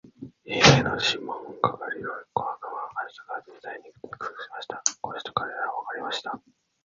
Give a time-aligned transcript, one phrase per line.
[0.45, 4.83] 兵隊のシモン係の小悪魔は明日から手伝いに行くと約束しました。
[4.99, 6.41] こうして彼等は別れました。